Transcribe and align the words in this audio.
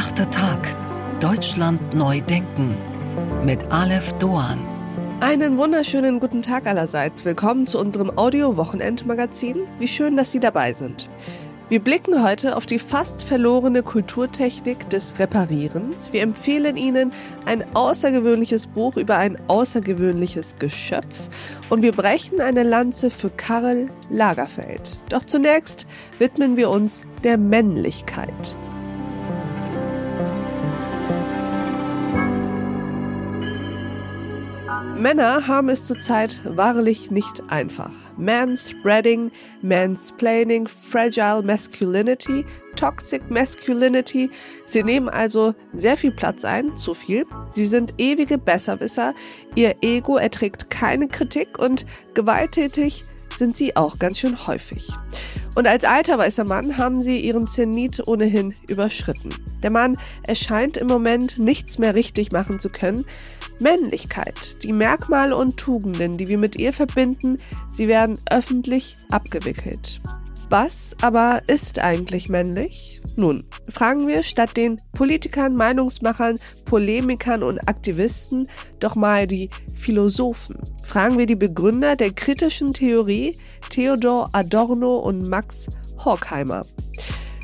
Achter 0.00 0.30
Tag. 0.30 0.74
Deutschland 1.20 1.94
neu 1.94 2.22
denken. 2.22 2.74
Mit 3.44 3.70
Aleph 3.70 4.14
Doan. 4.14 4.66
Einen 5.20 5.58
wunderschönen 5.58 6.20
guten 6.20 6.40
Tag 6.40 6.66
allerseits. 6.66 7.26
Willkommen 7.26 7.66
zu 7.66 7.78
unserem 7.78 8.16
Audio-Wochenendmagazin. 8.16 9.58
Wie 9.78 9.88
schön, 9.88 10.16
dass 10.16 10.32
Sie 10.32 10.40
dabei 10.40 10.72
sind. 10.72 11.10
Wir 11.68 11.80
blicken 11.80 12.24
heute 12.24 12.56
auf 12.56 12.64
die 12.64 12.78
fast 12.78 13.24
verlorene 13.24 13.82
Kulturtechnik 13.82 14.88
des 14.88 15.18
Reparierens. 15.18 16.14
Wir 16.14 16.22
empfehlen 16.22 16.78
Ihnen 16.78 17.12
ein 17.44 17.62
außergewöhnliches 17.76 18.68
Buch 18.68 18.96
über 18.96 19.18
ein 19.18 19.36
außergewöhnliches 19.48 20.56
Geschöpf 20.58 21.28
und 21.68 21.82
wir 21.82 21.92
brechen 21.92 22.40
eine 22.40 22.62
Lanze 22.62 23.10
für 23.10 23.28
Karl 23.28 23.90
Lagerfeld. 24.08 24.96
Doch 25.10 25.26
zunächst 25.26 25.86
widmen 26.18 26.56
wir 26.56 26.70
uns 26.70 27.02
der 27.22 27.36
Männlichkeit. 27.36 28.56
Männer 35.00 35.46
haben 35.46 35.70
es 35.70 35.86
zurzeit 35.86 36.40
wahrlich 36.44 37.10
nicht 37.10 37.42
einfach. 37.48 37.90
Manspreading, 38.18 39.30
Mansplaining, 39.62 40.68
Fragile 40.68 41.42
Masculinity, 41.42 42.44
Toxic 42.76 43.30
Masculinity. 43.30 44.30
Sie 44.66 44.82
nehmen 44.82 45.08
also 45.08 45.54
sehr 45.72 45.96
viel 45.96 46.10
Platz 46.10 46.44
ein, 46.44 46.76
zu 46.76 46.92
viel. 46.92 47.24
Sie 47.50 47.64
sind 47.64 47.94
ewige 47.96 48.36
Besserwisser. 48.36 49.14
Ihr 49.54 49.74
Ego 49.80 50.18
erträgt 50.18 50.68
keine 50.68 51.08
Kritik 51.08 51.58
und 51.58 51.86
gewalttätig 52.12 53.06
sind 53.38 53.56
sie 53.56 53.76
auch 53.76 53.98
ganz 53.98 54.18
schön 54.18 54.46
häufig. 54.46 54.86
Und 55.54 55.66
als 55.66 55.84
alter 55.84 56.16
weißer 56.18 56.44
Mann 56.44 56.78
haben 56.78 57.02
sie 57.02 57.20
ihren 57.20 57.46
Zenit 57.46 58.06
ohnehin 58.06 58.54
überschritten. 58.68 59.30
Der 59.62 59.70
Mann 59.70 59.98
erscheint 60.22 60.76
im 60.76 60.86
Moment 60.86 61.38
nichts 61.38 61.78
mehr 61.78 61.94
richtig 61.94 62.32
machen 62.32 62.58
zu 62.58 62.70
können. 62.70 63.04
Männlichkeit, 63.58 64.62
die 64.62 64.72
Merkmale 64.72 65.36
und 65.36 65.56
Tugenden, 65.56 66.16
die 66.16 66.28
wir 66.28 66.38
mit 66.38 66.56
ihr 66.56 66.72
verbinden, 66.72 67.38
sie 67.70 67.88
werden 67.88 68.18
öffentlich 68.30 68.96
abgewickelt. 69.10 70.00
Was 70.50 70.96
aber 71.00 71.42
ist 71.46 71.78
eigentlich 71.78 72.28
männlich? 72.28 73.00
Nun, 73.14 73.44
fragen 73.68 74.08
wir 74.08 74.24
statt 74.24 74.56
den 74.56 74.80
Politikern, 74.94 75.54
Meinungsmachern, 75.54 76.40
Polemikern 76.64 77.44
und 77.44 77.60
Aktivisten 77.68 78.48
doch 78.80 78.96
mal 78.96 79.28
die 79.28 79.48
Philosophen. 79.74 80.56
Fragen 80.82 81.18
wir 81.18 81.26
die 81.26 81.36
Begründer 81.36 81.94
der 81.94 82.10
kritischen 82.10 82.74
Theorie, 82.74 83.38
Theodor 83.68 84.28
Adorno 84.32 84.98
und 84.98 85.28
Max 85.28 85.68
Horkheimer. 86.04 86.66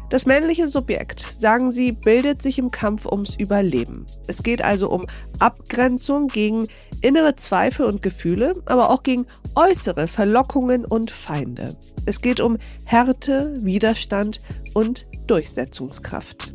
Das 0.08 0.24
männliche 0.24 0.68
Subjekt, 0.68 1.20
sagen 1.20 1.72
sie, 1.72 1.90
bildet 1.90 2.40
sich 2.40 2.58
im 2.58 2.70
Kampf 2.70 3.06
ums 3.06 3.34
Überleben. 3.36 4.06
Es 4.28 4.44
geht 4.44 4.62
also 4.62 4.88
um 4.88 5.04
Abgrenzung 5.40 6.28
gegen 6.28 6.68
innere 7.02 7.34
Zweifel 7.34 7.86
und 7.86 8.02
Gefühle, 8.02 8.62
aber 8.66 8.90
auch 8.90 9.02
gegen 9.02 9.26
äußere 9.56 10.06
Verlockungen 10.06 10.84
und 10.84 11.10
Feinde. 11.10 11.76
Es 12.06 12.20
geht 12.20 12.38
um 12.38 12.56
Härte, 12.84 13.52
Widerstand 13.60 14.40
und 14.74 15.06
Durchsetzungskraft. 15.26 16.54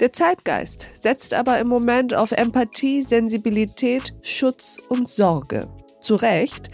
Der 0.00 0.12
Zeitgeist 0.12 0.88
setzt 0.94 1.32
aber 1.32 1.58
im 1.60 1.68
Moment 1.68 2.14
auf 2.14 2.32
Empathie, 2.32 3.02
Sensibilität, 3.02 4.14
Schutz 4.22 4.78
und 4.88 5.08
Sorge. 5.08 5.68
Zu 6.00 6.16
Recht, 6.16 6.70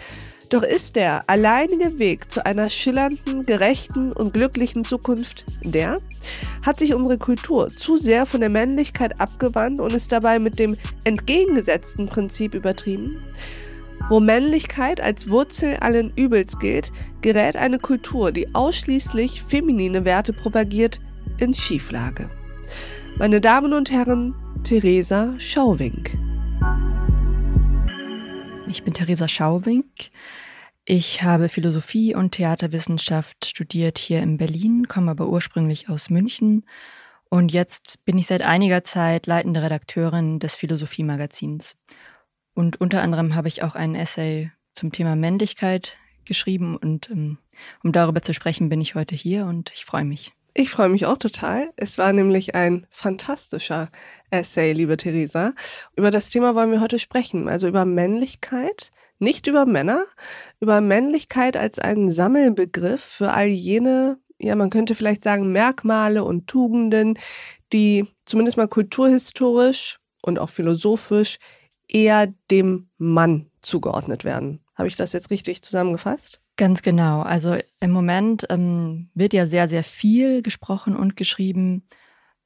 doch 0.48 0.62
ist 0.62 0.97
der 0.97 1.28
alleinige 1.28 1.98
Weg 1.98 2.30
zu 2.30 2.44
einer 2.44 2.70
schillernden, 2.70 3.47
gerechten 3.47 4.12
und 4.12 4.33
glücklichen 4.33 4.84
Zukunft 4.84 5.44
der? 5.62 6.00
Hat 6.64 6.78
sich 6.78 6.94
unsere 6.94 7.19
Kultur 7.19 7.69
zu 7.69 7.97
sehr 7.97 8.27
von 8.27 8.41
der 8.41 8.50
Männlichkeit 8.50 9.20
abgewandt 9.20 9.80
und 9.80 9.92
ist 9.92 10.12
dabei 10.12 10.39
mit 10.39 10.58
dem 10.58 10.77
entgegengesetzten 11.05 12.06
Prinzip 12.06 12.55
übertrieben? 12.55 13.23
Wo 14.08 14.20
Männlichkeit 14.20 15.01
als 15.01 15.30
Wurzel 15.30 15.77
allen 15.77 16.12
Übels 16.17 16.58
gilt, 16.58 16.92
gerät 17.23 17.56
eine 17.56 17.79
Kultur, 17.79 18.30
die 18.30 18.55
ausschließlich 18.55 19.42
feminine 19.42 20.05
Werte 20.05 20.33
propagiert, 20.33 21.01
in 21.39 21.52
Schieflage. 21.52 22.30
Meine 23.18 23.40
Damen 23.40 23.73
und 23.73 23.90
Herren, 23.90 24.35
Theresa 24.62 25.35
Schauwink. 25.39 26.17
Ich 28.69 28.83
bin 28.83 28.95
Theresa 28.95 29.29
Schauwink. 29.29 30.11
Ich 30.85 31.23
habe 31.23 31.49
Philosophie 31.49 32.15
und 32.15 32.33
Theaterwissenschaft 32.33 33.47
studiert 33.47 33.97
hier 33.99 34.23
in 34.23 34.39
Berlin, 34.39 34.89
komme 34.89 35.13
aber 35.13 35.29
ursprünglich 35.29 35.89
aus 35.89 36.11
München 36.11 36.65
und 37.29 37.53
jetzt 37.53 38.05
bin 38.05 38.19
ich 38.19 38.27
seit 38.27 38.43
einiger 38.43 38.83
Zeit 38.83 39.27
leitende 39.27 39.63
Redakteurin 39.63 40.39
des 40.39 40.57
Philosophie-Magazins. 40.57 41.77
Und 42.55 42.81
unter 42.81 43.03
anderem 43.03 43.35
habe 43.35 43.49
ich 43.49 43.63
auch 43.63 43.75
einen 43.75 43.95
Essay 43.95 44.51
zum 44.73 44.93
Thema 44.93 45.17
Männlichkeit 45.17 45.97
geschrieben 46.25 46.77
und 46.77 47.11
ähm, 47.11 47.39
um 47.83 47.93
darüber 47.93 48.23
zu 48.23 48.35
sprechen, 48.35 48.69
bin 48.69 48.81
ich 48.81 48.95
heute 48.95 49.15
hier 49.15 49.47
und 49.47 49.73
ich 49.75 49.85
freue 49.85 50.05
mich. 50.05 50.33
Ich 50.58 50.70
freue 50.70 50.89
mich 50.89 51.05
auch 51.05 51.18
total. 51.18 51.70
Es 51.77 51.98
war 51.98 52.14
nämlich 52.14 52.55
ein 52.55 52.86
fantastischer 52.89 53.90
Essay, 54.30 54.72
liebe 54.72 54.96
Theresa. 54.96 55.52
Über 55.96 56.11
das 56.11 56.30
Thema 56.30 56.55
wollen 56.55 56.70
wir 56.70 56.80
heute 56.80 56.98
sprechen, 56.98 57.46
also 57.46 57.68
über 57.68 57.84
Männlichkeit, 57.84 58.90
nicht 59.18 59.48
über 59.48 59.67
Männer, 59.67 60.02
über 60.58 60.80
Männlichkeit 60.80 61.58
als 61.58 61.78
einen 61.78 62.11
Sammelbegriff 62.11 63.02
für 63.02 63.33
all 63.33 63.48
jene, 63.48 64.18
ja, 64.39 64.56
man 64.56 64.70
könnte 64.70 64.94
vielleicht 64.94 65.24
sagen, 65.24 65.52
Merkmale 65.52 66.24
und 66.24 66.46
Tugenden, 66.46 67.18
die 67.74 68.06
zumindest 68.24 68.56
mal 68.56 68.67
kulturhistorisch 68.67 69.98
und 70.23 70.38
auch 70.38 70.48
philosophisch 70.48 71.36
eher 71.86 72.33
dem 72.50 72.88
Mann 72.96 73.50
zugeordnet 73.61 74.24
werden. 74.24 74.64
Habe 74.74 74.88
ich 74.88 74.96
das 74.96 75.12
jetzt 75.12 75.28
richtig 75.28 75.61
zusammengefasst? 75.61 76.40
Ganz 76.56 76.83
genau. 76.83 77.20
Also 77.20 77.56
im 77.80 77.90
Moment 77.90 78.46
ähm, 78.48 79.11
wird 79.14 79.34
ja 79.34 79.46
sehr, 79.46 79.68
sehr 79.68 79.84
viel 79.84 80.42
gesprochen 80.42 80.96
und 80.96 81.17
geschrieben, 81.17 81.86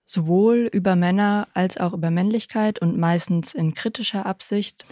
sowohl 0.04 0.69
über 0.72 0.97
Männer 0.97 1.47
als 1.54 1.76
auch 1.76 1.93
über 1.93 2.10
Männlichkeit 2.10 2.81
und 2.81 2.98
meistens 2.98 3.54
in 3.54 3.75
kritischer 3.75 4.26
Absicht. 4.26 4.84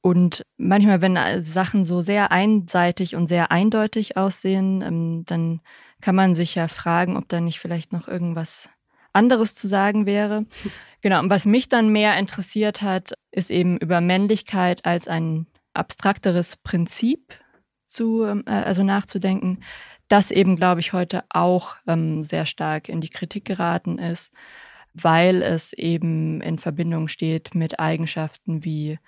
Und 0.00 0.44
manchmal, 0.56 1.00
wenn 1.00 1.42
Sachen 1.42 1.84
so 1.84 2.00
sehr 2.00 2.30
einseitig 2.30 3.16
und 3.16 3.26
sehr 3.26 3.50
eindeutig 3.50 4.16
aussehen, 4.16 4.80
ähm, 4.82 5.24
dann 5.26 5.60
kann 6.00 6.14
man 6.14 6.36
sich 6.36 6.54
ja 6.54 6.68
fragen, 6.68 7.16
ob 7.16 7.28
da 7.28 7.40
nicht 7.40 7.58
vielleicht 7.58 7.92
noch 7.92 8.06
irgendwas 8.06 8.68
anderes 9.12 9.54
zu 9.54 9.66
sagen 9.66 10.06
wäre. 10.06 10.46
Genau, 11.02 11.20
und 11.20 11.30
was 11.30 11.46
mich 11.46 11.68
dann 11.68 11.90
mehr 11.90 12.18
interessiert 12.18 12.82
hat, 12.82 13.12
ist 13.30 13.52
eben 13.52 13.76
über 13.76 14.00
Männlichkeit 14.00 14.84
als 14.84 15.06
ein 15.06 15.46
abstrakteres 15.72 16.56
Prinzip 16.56 17.38
zu, 17.86 18.24
ähm, 18.24 18.44
äh, 18.46 18.50
also 18.50 18.82
nachzudenken, 18.82 19.60
das 20.08 20.30
eben, 20.30 20.56
glaube 20.56 20.80
ich, 20.80 20.92
heute 20.92 21.24
auch 21.30 21.76
ähm, 21.86 22.24
sehr 22.24 22.46
stark 22.46 22.88
in 22.88 23.00
die 23.00 23.08
Kritik 23.08 23.44
geraten 23.44 23.98
ist, 23.98 24.32
weil 24.94 25.42
es 25.42 25.72
eben 25.72 26.40
in 26.40 26.58
Verbindung 26.58 27.08
steht 27.08 27.54
mit 27.54 27.80
Eigenschaften 27.80 28.64
wie 28.64 28.98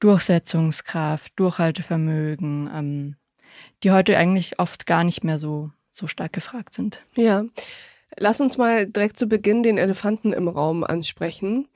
Durchsetzungskraft, 0.00 1.32
Durchhaltevermögen, 1.36 2.70
ähm, 2.74 3.16
die 3.82 3.90
heute 3.90 4.16
eigentlich 4.16 4.58
oft 4.58 4.86
gar 4.86 5.04
nicht 5.04 5.24
mehr 5.24 5.38
so, 5.38 5.70
so 5.90 6.06
stark 6.06 6.32
gefragt 6.32 6.74
sind. 6.74 7.04
Ja. 7.14 7.44
Lass 8.18 8.40
uns 8.40 8.58
mal 8.58 8.86
direkt 8.86 9.18
zu 9.18 9.28
Beginn 9.28 9.62
den 9.62 9.78
Elefanten 9.78 10.32
im 10.32 10.48
Raum 10.48 10.82
ansprechen. 10.82 11.68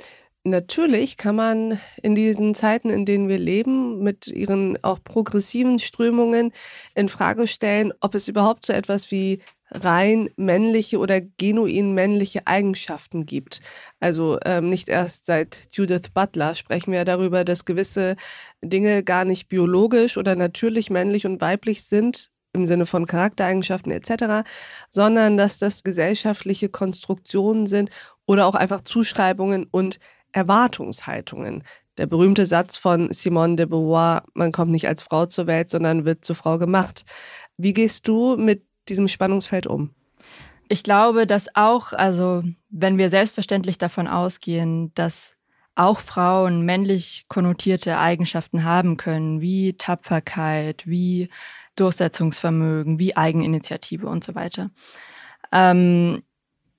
Natürlich 0.46 1.16
kann 1.16 1.36
man 1.36 1.80
in 2.02 2.14
diesen 2.14 2.54
Zeiten, 2.54 2.90
in 2.90 3.06
denen 3.06 3.28
wir 3.28 3.38
leben, 3.38 4.02
mit 4.02 4.26
ihren 4.26 4.82
auch 4.84 5.02
progressiven 5.02 5.78
Strömungen 5.78 6.52
in 6.94 7.08
Frage 7.08 7.46
stellen, 7.46 7.94
ob 8.00 8.14
es 8.14 8.28
überhaupt 8.28 8.66
so 8.66 8.74
etwas 8.74 9.10
wie 9.10 9.40
rein 9.70 10.28
männliche 10.36 10.98
oder 10.98 11.22
genuin 11.22 11.94
männliche 11.94 12.46
Eigenschaften 12.46 13.24
gibt. 13.24 13.62
Also 14.00 14.38
ähm, 14.44 14.68
nicht 14.68 14.90
erst 14.90 15.24
seit 15.24 15.66
Judith 15.72 16.10
Butler 16.12 16.54
sprechen 16.54 16.92
wir 16.92 17.06
darüber, 17.06 17.44
dass 17.44 17.64
gewisse 17.64 18.16
Dinge 18.62 19.02
gar 19.02 19.24
nicht 19.24 19.48
biologisch 19.48 20.18
oder 20.18 20.36
natürlich 20.36 20.90
männlich 20.90 21.24
und 21.24 21.40
weiblich 21.40 21.84
sind, 21.84 22.30
im 22.52 22.66
Sinne 22.66 22.84
von 22.84 23.06
Charaktereigenschaften 23.06 23.90
etc., 23.92 24.46
sondern 24.90 25.38
dass 25.38 25.58
das 25.58 25.82
gesellschaftliche 25.82 26.68
Konstruktionen 26.68 27.66
sind 27.66 27.88
oder 28.26 28.46
auch 28.46 28.54
einfach 28.54 28.82
Zuschreibungen 28.82 29.66
und 29.70 29.98
Erwartungshaltungen. 30.34 31.62
Der 31.96 32.06
berühmte 32.06 32.44
Satz 32.44 32.76
von 32.76 33.12
Simone 33.12 33.54
de 33.56 33.66
Beauvoir, 33.66 34.24
man 34.34 34.50
kommt 34.50 34.72
nicht 34.72 34.88
als 34.88 35.02
Frau 35.02 35.26
zur 35.26 35.46
Welt, 35.46 35.70
sondern 35.70 36.04
wird 36.04 36.24
zur 36.24 36.34
Frau 36.34 36.58
gemacht. 36.58 37.04
Wie 37.56 37.72
gehst 37.72 38.08
du 38.08 38.36
mit 38.36 38.64
diesem 38.88 39.06
Spannungsfeld 39.06 39.66
um? 39.66 39.90
Ich 40.68 40.82
glaube, 40.82 41.26
dass 41.26 41.54
auch, 41.54 41.92
also 41.92 42.42
wenn 42.68 42.98
wir 42.98 43.10
selbstverständlich 43.10 43.78
davon 43.78 44.08
ausgehen, 44.08 44.92
dass 44.94 45.34
auch 45.76 46.00
Frauen 46.00 46.62
männlich 46.62 47.26
konnotierte 47.28 47.98
Eigenschaften 47.98 48.64
haben 48.64 48.96
können, 48.96 49.40
wie 49.40 49.74
Tapferkeit, 49.74 50.86
wie 50.86 51.28
Durchsetzungsvermögen, 51.76 52.98
wie 52.98 53.16
Eigeninitiative 53.16 54.06
und 54.06 54.24
so 54.24 54.34
weiter. 54.34 54.70
Ähm, 55.52 56.22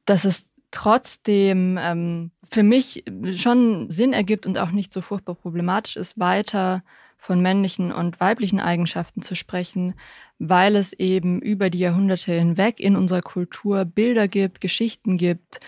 dass 0.05 0.25
es 0.25 0.49
trotzdem 0.75 1.79
ähm, 1.81 2.31
für 2.43 2.61
mich 2.61 3.05
schon 3.35 3.89
Sinn 3.89 4.11
ergibt 4.11 4.45
und 4.45 4.57
auch 4.57 4.71
nicht 4.71 4.91
so 4.91 4.99
furchtbar 4.99 5.35
problematisch 5.35 5.95
ist, 5.95 6.19
weiter 6.19 6.83
von 7.17 7.41
männlichen 7.41 7.93
und 7.93 8.19
weiblichen 8.19 8.59
Eigenschaften 8.59 9.21
zu 9.21 9.35
sprechen, 9.35 9.95
weil 10.37 10.75
es 10.75 10.91
eben 10.91 11.41
über 11.41 11.69
die 11.69 11.79
Jahrhunderte 11.79 12.33
hinweg 12.33 12.81
in 12.81 12.97
unserer 12.97 13.21
Kultur 13.21 13.85
Bilder 13.85 14.27
gibt, 14.27 14.59
Geschichten 14.59 15.17
gibt, 15.17 15.61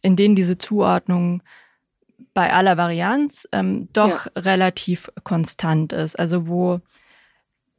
in 0.00 0.14
denen 0.14 0.36
diese 0.36 0.58
Zuordnung 0.58 1.42
bei 2.32 2.52
aller 2.52 2.76
Varianz 2.76 3.48
ähm, 3.50 3.88
doch 3.92 4.26
ja. 4.26 4.32
relativ 4.42 5.10
konstant 5.24 5.92
ist. 5.92 6.16
Also 6.18 6.46
wo 6.46 6.80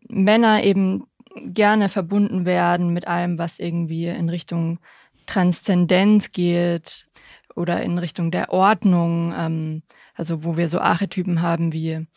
Männer 0.09 0.63
eben 0.63 1.07
gerne 1.45 1.87
verbunden 1.87 2.45
werden 2.45 2.91
mit 2.93 3.07
allem, 3.07 3.37
was 3.37 3.57
irgendwie 3.57 4.07
in 4.07 4.29
Richtung 4.29 4.79
Transzendenz 5.27 6.31
geht 6.31 7.07
oder 7.55 7.81
in 7.83 7.97
Richtung 7.97 8.31
der 8.31 8.51
Ordnung. 8.51 9.33
Ähm, 9.37 9.83
also 10.15 10.43
wo 10.43 10.57
wir 10.57 10.67
so 10.67 10.79
Archetypen 10.79 11.41
haben 11.41 11.71
wie 11.71 12.07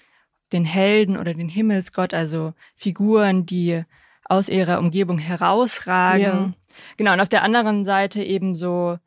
den 0.53 0.65
Helden 0.65 1.17
oder 1.17 1.35
den 1.35 1.49
Himmelsgott, 1.49 2.15
also 2.15 2.55
Figuren, 2.75 3.47
die 3.47 3.85
aus 4.25 4.49
ihrer 4.49 4.79
Umgebung 4.79 5.19
herausragen. 5.19 6.23
Ja. 6.23 6.53
Genau, 6.97 7.13
und 7.13 7.21
auf 7.21 7.29
der 7.29 7.43
anderen 7.43 7.85
Seite 7.85 8.23
eben 8.23 8.55
so 8.55 8.99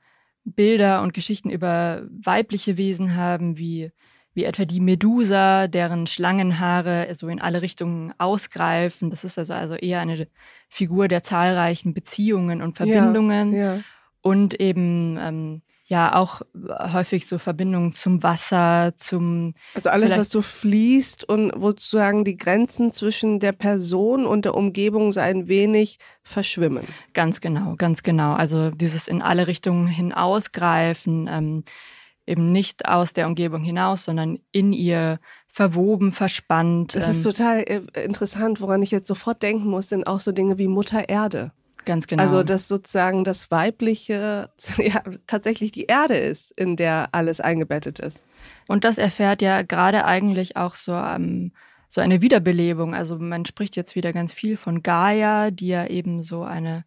Bilder 0.44 1.02
und 1.02 1.14
Geschichten 1.14 1.50
über 1.50 2.04
weibliche 2.10 2.78
Wesen 2.78 3.16
haben, 3.16 3.58
wie, 3.58 3.92
wie 4.34 4.44
etwa 4.44 4.66
die 4.66 4.82
Medusa, 4.82 5.68
deren 5.68 6.08
Schlangenhaare 6.08 7.08
so 7.16 7.30
in 7.30 7.42
alle 7.42 7.62
Richtungen 7.62 8.14
ausgreifen. 8.18 9.10
Das 9.10 9.24
ist 9.24 9.38
also, 9.38 9.54
also 9.54 9.76
eher 9.76 10.02
eine 10.02 10.28
Figur 10.70 11.08
der 11.08 11.24
zahlreichen 11.24 11.94
Beziehungen 11.94 12.62
und 12.62 12.76
Verbindungen. 12.76 13.54
Ja, 13.54 13.76
ja. 13.76 13.82
Und 14.24 14.60
eben 14.60 15.18
ähm, 15.20 15.62
ja 15.86 16.16
auch 16.16 16.42
häufig 16.58 17.28
so 17.28 17.38
Verbindungen 17.38 17.92
zum 17.92 18.24
Wasser, 18.24 18.94
zum. 18.98 19.54
Also 19.76 19.90
alles, 19.90 20.18
was 20.18 20.30
so 20.30 20.42
fließt 20.42 21.28
und 21.28 21.52
wo 21.56 21.68
sozusagen 21.68 22.24
die 22.24 22.38
Grenzen 22.38 22.92
zwischen 22.92 23.40
der 23.40 23.52
Person 23.52 24.26
und 24.26 24.46
der 24.46 24.56
Umgebung 24.56 25.14
so 25.14 25.20
ein 25.20 25.48
wenig 25.48 26.00
verschwimmen. 26.24 26.86
Ganz 27.14 27.42
genau, 27.42 27.76
ganz 27.78 28.02
genau. 28.04 28.34
Also 28.34 28.72
dieses 28.72 29.08
in 29.08 29.22
alle 29.22 29.48
Richtungen 29.48 29.88
hinausgreifen, 29.88 31.30
ähm, 31.32 31.64
eben 32.26 32.52
nicht 32.52 32.88
aus 32.88 33.14
der 33.14 33.28
Umgebung 33.28 33.64
hinaus, 33.64 34.06
sondern 34.06 34.40
in 34.52 34.72
ihr 34.74 35.20
verwoben, 35.48 36.12
verspannt. 36.12 36.96
Das 36.96 37.10
ist 37.10 37.26
ähm, 37.26 37.32
total 37.32 37.60
äh, 37.60 38.06
interessant, 38.06 38.62
woran 38.62 38.82
ich 38.82 38.92
jetzt 38.92 39.08
sofort 39.08 39.44
denken 39.44 39.70
muss, 39.70 39.90
sind 39.90 40.08
auch 40.08 40.20
so 40.20 40.32
Dinge 40.32 40.58
wie 40.58 40.68
Mutter 40.68 41.10
Erde. 41.10 41.52
Ganz 41.86 42.08
genau. 42.08 42.22
Also, 42.22 42.44
dass 42.44 42.68
sozusagen 42.68 43.24
das 43.24 43.52
Weibliche 43.52 44.50
ja, 44.78 45.02
tatsächlich 45.28 45.72
die 45.72 45.86
Erde 45.86 46.16
ist, 46.16 46.52
in 46.52 46.76
der 46.76 47.10
alles 47.12 47.42
eingebettet 47.42 48.00
ist. 48.00 48.26
Und 48.68 48.84
das 48.84 48.98
erfährt 48.98 49.42
ja 49.42 49.62
gerade 49.62 50.06
eigentlich 50.06 50.58
auch 50.58 50.76
so, 50.76 50.94
ähm, 50.94 51.52
so 51.90 52.02
eine 52.02 52.22
Wiederbelebung. 52.22 52.96
Also, 52.96 53.18
man 53.18 53.46
spricht 53.46 53.76
jetzt 53.76 53.96
wieder 53.96 54.14
ganz 54.14 54.32
viel 54.32 54.58
von 54.58 54.84
Gaia, 54.84 55.52
die 55.52 55.68
ja 55.68 55.88
eben 55.88 56.24
so 56.24 56.44
eine 56.44 56.86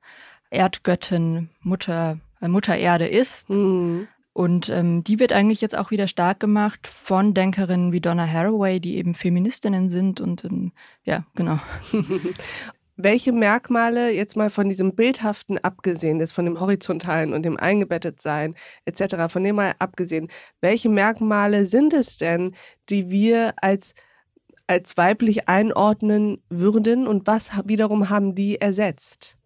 Erdgöttin, 0.51 1.51
Mutter, 1.61 2.19
äh, 2.41 2.49
Mutter 2.49 2.77
Erde 2.77 3.07
ist. 3.07 3.51
Mhm. 3.51 4.09
Und 4.37 4.69
ähm, 4.69 5.03
die 5.03 5.19
wird 5.19 5.33
eigentlich 5.33 5.63
jetzt 5.63 5.75
auch 5.75 5.91
wieder 5.91 6.09
stark 6.09 6.41
gemacht 6.41 6.87
von 6.87 7.33
Denkerinnen 7.33 7.93
wie 7.93 8.03
Donna 8.03 8.27
Haraway, 8.27 8.81
die 8.81 8.97
eben 8.97 9.15
Feministinnen 9.15 9.89
sind 9.89 10.21
und 10.21 10.45
ähm, 10.45 10.73
ja, 11.05 11.25
genau. 11.35 11.59
welche 12.97 13.33
Merkmale 13.33 14.11
jetzt 14.11 14.37
mal 14.37 14.51
von 14.51 14.69
diesem 14.69 14.95
bildhaften 14.95 15.59
abgesehen, 15.59 16.21
jetzt 16.21 16.33
von 16.33 16.45
dem 16.45 16.61
horizontalen 16.61 17.33
und 17.33 17.45
dem 17.45 17.57
eingebettetsein 17.57 18.55
etc., 18.85 19.31
von 19.33 19.45
dem 19.45 19.57
mal 19.57 19.75
abgesehen, 19.79 20.29
welche 20.61 20.89
Merkmale 20.89 21.67
sind 21.67 21.93
es 21.93 22.17
denn, 22.17 22.55
die 22.89 23.11
wir 23.11 23.55
als 23.57 23.95
als 24.69 24.97
weiblich 24.97 25.49
einordnen 25.49 26.43
würden 26.51 27.07
und 27.07 27.27
was 27.29 27.51
wiederum 27.67 28.11
haben 28.11 28.35
die 28.35 28.61
ersetzt? 28.61 29.37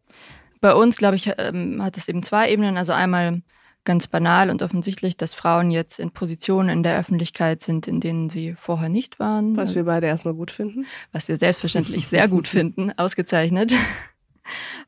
Bei 0.61 0.75
uns, 0.75 0.97
glaube 0.97 1.17
ich, 1.17 1.31
ähm, 1.39 1.83
hat 1.83 1.97
es 1.97 2.09
eben 2.09 2.23
zwei 2.23 2.51
Ebenen. 2.51 2.77
Also 2.77 2.93
einmal 2.93 3.43
ganz 3.91 4.07
banal 4.07 4.51
und 4.51 4.63
offensichtlich, 4.63 5.17
dass 5.17 5.35
Frauen 5.35 5.73
jetzt 5.73 5.99
in 5.99 6.13
Positionen 6.13 6.69
in 6.69 6.83
der 6.85 6.97
Öffentlichkeit 6.97 7.61
sind, 7.61 7.89
in 7.89 7.99
denen 7.99 8.31
sie 8.31 8.55
vorher 8.55 8.89
nicht 8.89 9.19
waren. 9.19 9.57
Was 9.57 9.75
wir 9.75 9.83
beide 9.83 10.07
erstmal 10.07 10.35
gut 10.35 10.53
finden. 10.53 10.87
Was 11.11 11.27
wir 11.27 11.39
selbstverständlich 11.39 12.07
sehr 12.07 12.29
gut 12.29 12.47
finden, 12.57 12.93
ausgezeichnet. 12.97 13.73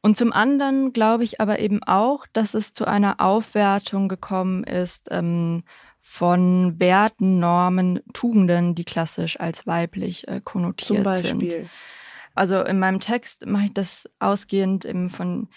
Und 0.02 0.16
zum 0.16 0.32
anderen 0.32 0.92
glaube 0.92 1.24
ich 1.24 1.40
aber 1.40 1.58
eben 1.58 1.82
auch, 1.82 2.26
dass 2.32 2.54
es 2.54 2.74
zu 2.74 2.84
einer 2.84 3.18
Aufwertung 3.18 4.08
gekommen 4.08 4.62
ist 4.62 5.08
ähm, 5.10 5.64
von 6.00 6.78
Werten, 6.78 7.40
Normen, 7.40 7.98
Tugenden, 8.12 8.76
die 8.76 8.84
klassisch 8.84 9.40
als 9.40 9.66
weiblich 9.66 10.28
äh, 10.28 10.40
konnotiert 10.44 10.98
zum 10.98 11.02
Beispiel. 11.02 11.50
sind. 11.50 11.70
Also 12.36 12.62
in 12.62 12.78
meinem 12.78 13.00
Text 13.00 13.46
mache 13.46 13.64
ich 13.64 13.74
das 13.74 14.08
ausgehend 14.20 14.84
eben 14.84 15.10
von 15.10 15.48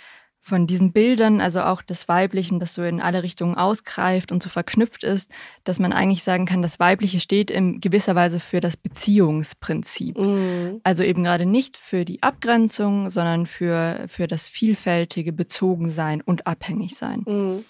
von 0.45 0.67
diesen 0.67 0.91
Bildern, 0.91 1.41
also 1.41 1.61
auch 1.61 1.81
des 1.81 2.07
Weiblichen, 2.07 2.59
das 2.59 2.75
so 2.75 2.83
in 2.83 3.01
alle 3.01 3.23
Richtungen 3.23 3.55
ausgreift 3.55 4.31
und 4.31 4.43
so 4.43 4.49
verknüpft 4.49 5.03
ist, 5.03 5.31
dass 5.63 5.79
man 5.79 5.91
eigentlich 5.91 6.21
sagen 6.21 6.45
kann, 6.45 6.61
das 6.61 6.79
Weibliche 6.79 7.19
steht 7.19 7.49
in 7.49 7.81
gewisser 7.81 8.13
Weise 8.13 8.39
für 8.39 8.61
das 8.61 8.77
Beziehungsprinzip. 8.77 10.19
Mhm. 10.19 10.81
Also 10.83 11.01
eben 11.01 11.23
gerade 11.23 11.47
nicht 11.47 11.77
für 11.77 12.05
die 12.05 12.21
Abgrenzung, 12.21 13.09
sondern 13.09 13.47
für, 13.47 14.05
für 14.07 14.27
das 14.27 14.47
vielfältige 14.47 15.33
Bezogensein 15.33 16.21
und 16.21 16.45
Abhängigsein. 16.45 17.23
Mhm. 17.25 17.65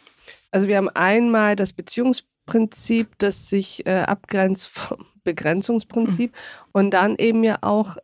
Also 0.51 0.67
wir 0.67 0.75
haben 0.75 0.89
einmal 0.89 1.55
das 1.55 1.71
Beziehungsprinzip, 1.71 3.07
das 3.19 3.47
sich 3.47 3.85
äh, 3.85 4.01
abgrenzt 4.01 4.67
vom 4.67 4.97
Begrenzungsprinzip 5.23 6.33
mhm. 6.33 6.69
und 6.73 6.91
dann 6.93 7.15
eben 7.15 7.41
ja 7.45 7.59
auch, 7.61 7.95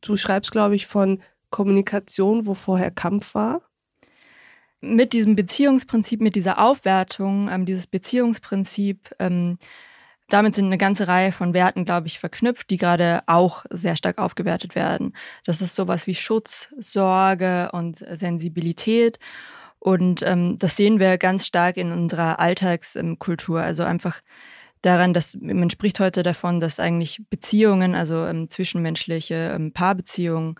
du 0.00 0.16
schreibst, 0.16 0.50
glaube 0.50 0.74
ich, 0.74 0.88
von 0.88 1.20
Kommunikation, 1.50 2.46
wo 2.46 2.54
vorher 2.54 2.90
Kampf 2.90 3.36
war 3.36 3.62
mit 4.80 5.12
diesem 5.12 5.36
Beziehungsprinzip, 5.36 6.20
mit 6.20 6.36
dieser 6.36 6.58
Aufwertung, 6.58 7.48
ähm, 7.50 7.64
dieses 7.64 7.86
Beziehungsprinzip, 7.86 9.10
ähm, 9.18 9.58
damit 10.28 10.54
sind 10.54 10.66
eine 10.66 10.78
ganze 10.78 11.08
Reihe 11.08 11.32
von 11.32 11.54
Werten, 11.54 11.84
glaube 11.86 12.06
ich, 12.06 12.18
verknüpft, 12.18 12.68
die 12.68 12.76
gerade 12.76 13.22
auch 13.26 13.64
sehr 13.70 13.96
stark 13.96 14.18
aufgewertet 14.18 14.74
werden. 14.74 15.14
Das 15.44 15.62
ist 15.62 15.74
sowas 15.74 16.06
wie 16.06 16.14
Schutz, 16.14 16.68
Sorge 16.78 17.70
und 17.72 17.96
Sensibilität. 17.96 19.18
Und 19.78 20.22
ähm, 20.22 20.58
das 20.58 20.76
sehen 20.76 21.00
wir 21.00 21.16
ganz 21.18 21.46
stark 21.46 21.78
in 21.78 21.92
unserer 21.92 22.38
Alltagskultur. 22.38 23.62
Also 23.62 23.84
einfach 23.84 24.20
daran, 24.82 25.14
dass 25.14 25.36
man 25.40 25.70
spricht 25.70 25.98
heute 25.98 26.22
davon, 26.22 26.60
dass 26.60 26.78
eigentlich 26.78 27.22
Beziehungen, 27.30 27.94
also 27.94 28.26
ähm, 28.26 28.50
zwischenmenschliche 28.50 29.52
ähm, 29.54 29.72
Paarbeziehungen, 29.72 30.56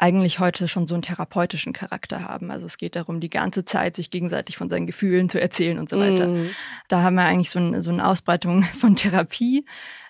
eigentlich 0.00 0.38
heute 0.38 0.66
schon 0.66 0.86
so 0.86 0.94
einen 0.94 1.02
therapeutischen 1.02 1.74
Charakter 1.74 2.24
haben. 2.24 2.50
Also 2.50 2.64
es 2.64 2.78
geht 2.78 2.96
darum, 2.96 3.20
die 3.20 3.28
ganze 3.28 3.66
Zeit 3.66 3.96
sich 3.96 4.10
gegenseitig 4.10 4.56
von 4.56 4.70
seinen 4.70 4.86
Gefühlen 4.86 5.28
zu 5.28 5.38
erzählen 5.38 5.78
und 5.78 5.90
so 5.90 5.98
weiter. 5.98 6.26
Mm. 6.26 6.50
Da 6.88 7.02
haben 7.02 7.16
wir 7.16 7.26
eigentlich 7.26 7.50
so, 7.50 7.58
ein, 7.58 7.82
so 7.82 7.90
eine 7.90 8.06
Ausbreitung 8.06 8.62
von 8.78 8.96
Therapie. 8.96 9.66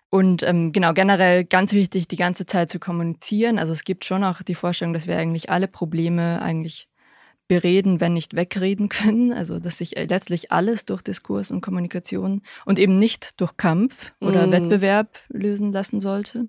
Und 0.08 0.44
ähm, 0.44 0.70
genau, 0.70 0.92
generell 0.92 1.44
ganz 1.44 1.72
wichtig, 1.72 2.06
die 2.06 2.16
ganze 2.16 2.46
Zeit 2.46 2.70
zu 2.70 2.78
kommunizieren. 2.78 3.58
Also 3.58 3.72
es 3.72 3.82
gibt 3.82 4.04
schon 4.04 4.22
auch 4.22 4.42
die 4.42 4.54
Vorstellung, 4.54 4.94
dass 4.94 5.08
wir 5.08 5.16
eigentlich 5.16 5.50
alle 5.50 5.66
Probleme 5.66 6.40
eigentlich 6.40 6.88
bereden, 7.48 8.00
wenn 8.00 8.12
nicht 8.12 8.36
wegreden 8.36 8.88
können. 8.90 9.32
Also 9.32 9.58
dass 9.58 9.78
sich 9.78 9.96
äh, 9.96 10.04
letztlich 10.04 10.52
alles 10.52 10.84
durch 10.84 11.02
Diskurs 11.02 11.50
und 11.50 11.62
Kommunikation 11.62 12.42
und 12.64 12.78
eben 12.78 13.00
nicht 13.00 13.40
durch 13.40 13.56
Kampf 13.56 14.12
oder 14.20 14.46
mm. 14.46 14.52
Wettbewerb 14.52 15.18
lösen 15.30 15.72
lassen 15.72 16.00
sollte. 16.00 16.48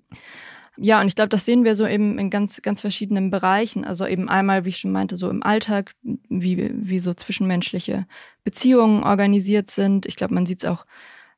Ja, 0.78 1.00
und 1.00 1.06
ich 1.06 1.14
glaube, 1.14 1.28
das 1.28 1.44
sehen 1.44 1.64
wir 1.64 1.74
so 1.74 1.86
eben 1.86 2.18
in 2.18 2.30
ganz, 2.30 2.62
ganz 2.62 2.80
verschiedenen 2.80 3.30
Bereichen. 3.30 3.84
Also 3.84 4.06
eben 4.06 4.28
einmal, 4.28 4.64
wie 4.64 4.70
ich 4.70 4.78
schon 4.78 4.92
meinte, 4.92 5.16
so 5.16 5.28
im 5.28 5.42
Alltag, 5.42 5.92
wie, 6.02 6.70
wie 6.74 7.00
so 7.00 7.12
zwischenmenschliche 7.12 8.06
Beziehungen 8.42 9.04
organisiert 9.04 9.70
sind. 9.70 10.06
Ich 10.06 10.16
glaube, 10.16 10.34
man 10.34 10.46
sieht 10.46 10.64
es 10.64 10.70
auch 10.70 10.86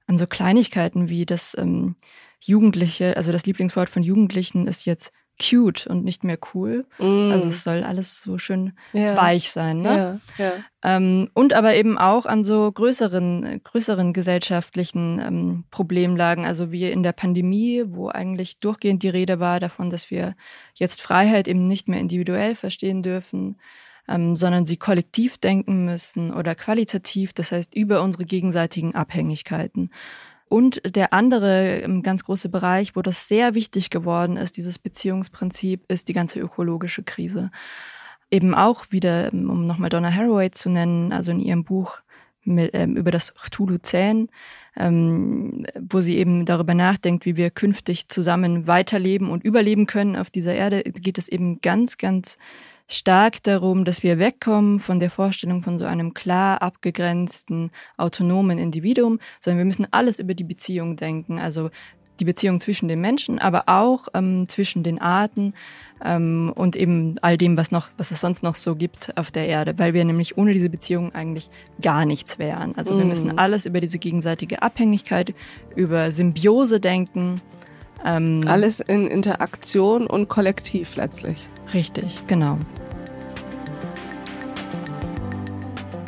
an 0.06 0.18
so 0.18 0.26
Kleinigkeiten 0.26 1.08
wie 1.08 1.26
das 1.26 1.56
ähm, 1.58 1.96
Jugendliche, 2.40 3.16
also 3.16 3.32
das 3.32 3.46
Lieblingswort 3.46 3.88
von 3.88 4.02
Jugendlichen 4.02 4.66
ist 4.66 4.84
jetzt 4.84 5.12
cute 5.40 5.86
und 5.86 6.04
nicht 6.04 6.24
mehr 6.24 6.38
cool. 6.54 6.86
Mm. 6.98 7.32
Also 7.32 7.48
es 7.48 7.64
soll 7.64 7.82
alles 7.82 8.22
so 8.22 8.38
schön 8.38 8.72
ja. 8.92 9.16
weich 9.16 9.50
sein. 9.50 9.82
Ne? 9.82 10.20
Ja, 10.38 10.44
ja. 10.44 10.52
Ähm, 10.82 11.30
und 11.34 11.52
aber 11.52 11.74
eben 11.74 11.98
auch 11.98 12.26
an 12.26 12.44
so 12.44 12.70
größeren, 12.70 13.60
größeren 13.64 14.12
gesellschaftlichen 14.12 15.18
ähm, 15.18 15.64
Problemlagen, 15.70 16.44
also 16.44 16.70
wie 16.70 16.90
in 16.90 17.02
der 17.02 17.12
Pandemie, 17.12 17.84
wo 17.86 18.08
eigentlich 18.08 18.58
durchgehend 18.58 19.02
die 19.02 19.08
Rede 19.08 19.40
war 19.40 19.60
davon, 19.60 19.90
dass 19.90 20.10
wir 20.10 20.34
jetzt 20.74 21.02
Freiheit 21.02 21.48
eben 21.48 21.66
nicht 21.66 21.88
mehr 21.88 22.00
individuell 22.00 22.54
verstehen 22.54 23.02
dürfen. 23.02 23.56
Ähm, 24.06 24.36
sondern 24.36 24.66
sie 24.66 24.76
kollektiv 24.76 25.38
denken 25.38 25.86
müssen 25.86 26.30
oder 26.30 26.54
qualitativ, 26.54 27.32
das 27.32 27.52
heißt 27.52 27.74
über 27.74 28.02
unsere 28.02 28.26
gegenseitigen 28.26 28.94
Abhängigkeiten. 28.94 29.88
Und 30.48 30.82
der 30.84 31.12
andere 31.12 31.80
ähm, 31.80 32.02
ganz 32.02 32.24
große 32.24 32.48
Bereich, 32.48 32.96
wo 32.96 33.02
das 33.02 33.28
sehr 33.28 33.54
wichtig 33.54 33.90
geworden 33.90 34.36
ist, 34.36 34.56
dieses 34.56 34.78
Beziehungsprinzip, 34.78 35.84
ist 35.88 36.08
die 36.08 36.12
ganze 36.12 36.40
ökologische 36.40 37.02
Krise. 37.02 37.50
Eben 38.30 38.54
auch 38.54 38.86
wieder, 38.90 39.32
ähm, 39.32 39.50
um 39.50 39.66
nochmal 39.66 39.90
Donna 39.90 40.12
Haraway 40.12 40.50
zu 40.50 40.70
nennen, 40.70 41.12
also 41.12 41.30
in 41.30 41.40
ihrem 41.40 41.64
Buch 41.64 41.98
mit, 42.44 42.70
ähm, 42.74 42.96
über 42.96 43.10
das 43.10 43.34
Cthulhu-Zähn, 43.34 44.28
ähm, 44.76 45.66
wo 45.80 46.00
sie 46.00 46.16
eben 46.16 46.44
darüber 46.44 46.74
nachdenkt, 46.74 47.24
wie 47.24 47.36
wir 47.36 47.50
künftig 47.50 48.08
zusammen 48.08 48.66
weiterleben 48.66 49.30
und 49.30 49.44
überleben 49.44 49.86
können 49.86 50.16
auf 50.16 50.30
dieser 50.30 50.54
Erde, 50.54 50.82
geht 50.82 51.18
es 51.18 51.28
eben 51.28 51.60
ganz, 51.60 51.96
ganz 51.96 52.38
stark 52.86 53.42
darum, 53.42 53.84
dass 53.84 54.02
wir 54.02 54.18
wegkommen 54.18 54.80
von 54.80 55.00
der 55.00 55.10
Vorstellung 55.10 55.62
von 55.62 55.78
so 55.78 55.84
einem 55.84 56.14
klar 56.14 56.62
abgegrenzten, 56.62 57.70
autonomen 57.96 58.58
Individuum, 58.58 59.18
sondern 59.40 59.58
wir 59.58 59.64
müssen 59.64 59.86
alles 59.90 60.18
über 60.18 60.34
die 60.34 60.44
Beziehung 60.44 60.96
denken. 60.96 61.38
Also 61.38 61.70
die 62.20 62.24
Beziehung 62.24 62.60
zwischen 62.60 62.88
den 62.88 63.00
Menschen, 63.00 63.38
aber 63.38 63.64
auch 63.66 64.08
ähm, 64.14 64.48
zwischen 64.48 64.82
den 64.82 65.00
Arten 65.00 65.54
ähm, 66.04 66.52
und 66.54 66.76
eben 66.76 67.16
all 67.22 67.36
dem, 67.36 67.56
was 67.56 67.72
noch, 67.72 67.88
was 67.96 68.10
es 68.10 68.20
sonst 68.20 68.42
noch 68.42 68.54
so 68.54 68.76
gibt 68.76 69.16
auf 69.16 69.30
der 69.30 69.48
Erde, 69.48 69.78
weil 69.78 69.94
wir 69.94 70.04
nämlich 70.04 70.38
ohne 70.38 70.52
diese 70.52 70.70
Beziehung 70.70 71.14
eigentlich 71.14 71.50
gar 71.82 72.04
nichts 72.04 72.38
wären. 72.38 72.76
Also 72.76 72.96
wir 72.96 73.04
müssen 73.04 73.34
mm. 73.34 73.38
alles 73.38 73.66
über 73.66 73.80
diese 73.80 73.98
gegenseitige 73.98 74.62
Abhängigkeit, 74.62 75.34
über 75.74 76.12
Symbiose 76.12 76.78
denken. 76.78 77.40
Ähm, 78.04 78.44
alles 78.46 78.80
in 78.80 79.06
Interaktion 79.06 80.06
und 80.06 80.28
kollektiv 80.28 80.96
letztlich. 80.96 81.48
Richtig, 81.72 82.26
genau. 82.26 82.58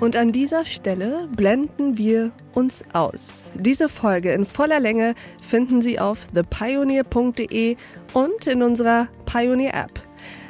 Und 0.00 0.14
an 0.14 0.30
dieser 0.30 0.66
Stelle 0.66 1.26
blenden 1.34 1.96
wir 1.96 2.30
uns 2.52 2.84
aus. 2.92 3.50
Diese 3.54 3.88
Folge 3.88 4.32
in 4.32 4.44
voller 4.44 4.78
Länge 4.78 5.14
finden 5.42 5.80
Sie 5.80 5.98
auf 5.98 6.26
thepioneer.de 6.34 7.76
und 8.12 8.46
in 8.46 8.62
unserer 8.62 9.08
Pioneer 9.24 9.74
App. 9.74 10.06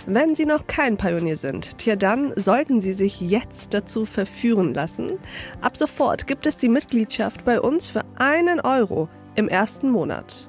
Wenn 0.08 0.36
Sie 0.36 0.46
noch 0.46 0.68
kein 0.68 0.96
Pionier 0.96 1.36
sind, 1.36 1.78
tja, 1.78 1.96
dann 1.96 2.32
sollten 2.36 2.80
Sie 2.80 2.92
sich 2.92 3.20
jetzt 3.20 3.74
dazu 3.74 4.04
verführen 4.06 4.72
lassen. 4.72 5.18
Ab 5.60 5.76
sofort 5.76 6.28
gibt 6.28 6.46
es 6.46 6.58
die 6.58 6.68
Mitgliedschaft 6.68 7.44
bei 7.44 7.60
uns 7.60 7.88
für 7.88 8.04
einen 8.16 8.60
Euro 8.60 9.08
im 9.34 9.48
ersten 9.48 9.90
Monat. 9.90 10.48